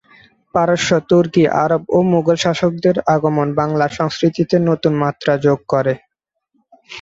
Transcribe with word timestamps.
পারস্য, 0.55 0.89
তুর্কি, 1.09 1.43
আরব 1.63 1.81
ও 1.89 1.99
মুঘল 2.11 2.37
শাসকদের 2.43 2.95
আগমন 3.15 3.47
বাংলার 3.59 3.91
সংস্কৃতিতে 3.99 4.55
নতুন 4.69 4.93
মাত্রা 5.03 5.33
যোগ 5.45 5.59
করে। 5.73 5.93